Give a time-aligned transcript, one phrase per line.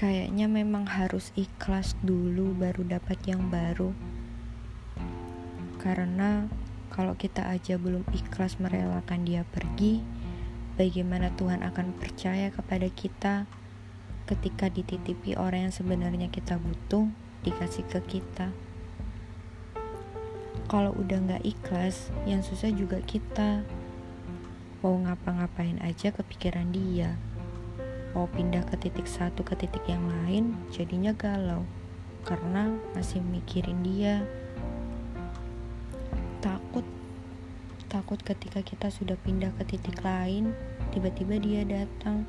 [0.00, 3.92] Kayaknya memang harus ikhlas dulu baru dapat yang baru.
[5.76, 6.48] Karena
[6.88, 10.00] kalau kita aja belum ikhlas merelakan dia pergi,
[10.80, 13.44] bagaimana Tuhan akan percaya kepada kita
[14.24, 17.04] ketika dititipi orang yang sebenarnya kita butuh
[17.44, 18.56] dikasih ke kita.
[20.64, 23.68] Kalau udah nggak ikhlas, yang susah juga kita.
[24.80, 27.20] Mau ngapa-ngapain aja kepikiran dia
[28.12, 31.62] mau pindah ke titik satu ke titik yang lain jadinya galau.
[32.26, 34.22] Karena masih mikirin dia.
[36.44, 36.84] Takut.
[37.90, 40.54] Takut ketika kita sudah pindah ke titik lain
[40.90, 42.26] tiba-tiba dia datang.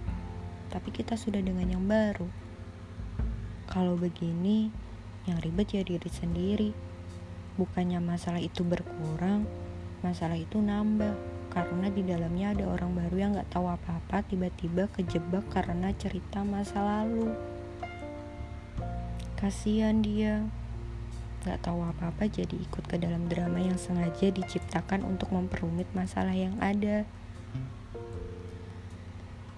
[0.71, 2.29] Tapi kita sudah dengan yang baru.
[3.67, 4.71] Kalau begini
[5.29, 6.71] yang ribet ya diri sendiri.
[7.59, 9.43] Bukannya masalah itu berkurang
[10.01, 11.13] masalah itu nambah
[11.51, 16.79] karena di dalamnya ada orang baru yang gak tahu apa-apa tiba-tiba kejebak karena cerita masa
[16.79, 17.35] lalu.
[19.35, 20.47] Kasihan dia.
[21.43, 26.55] Gak tahu apa-apa jadi ikut ke dalam drama yang sengaja diciptakan untuk memperumit masalah yang
[26.63, 27.03] ada.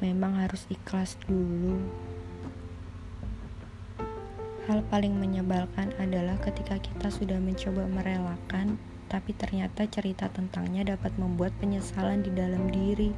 [0.02, 1.78] Memang harus ikhlas dulu
[4.64, 8.80] Hal paling menyebalkan adalah ketika kita sudah mencoba merelakan
[9.11, 13.11] tapi ternyata cerita tentangnya dapat membuat penyesalan di dalam diri.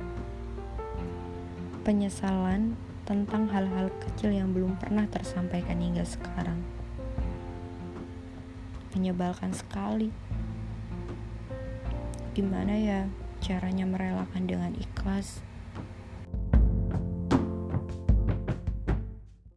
[1.86, 2.74] Penyesalan
[3.06, 6.58] tentang hal-hal kecil yang belum pernah tersampaikan hingga sekarang.
[8.98, 10.10] Menyebalkan sekali.
[12.34, 13.06] Gimana ya
[13.40, 15.46] caranya merelakan dengan ikhlas?